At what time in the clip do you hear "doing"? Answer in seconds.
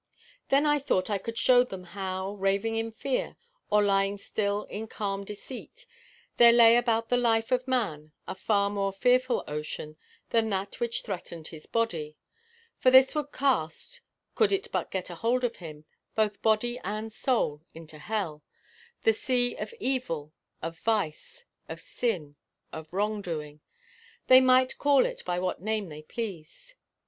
23.21-23.61